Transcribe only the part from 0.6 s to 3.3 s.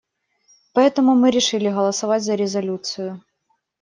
Поэтому мы решили голосовать за резолюцию.